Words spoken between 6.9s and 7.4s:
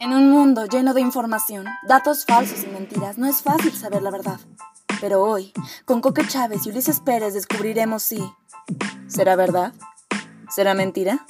Pérez